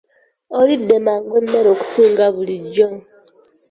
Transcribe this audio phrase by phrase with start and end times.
[0.59, 2.87] Olidde mangu emmere okusinga bulijjo!